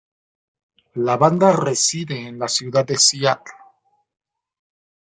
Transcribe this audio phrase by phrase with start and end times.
[1.09, 3.53] La banda reside en la ciudad de Seattle.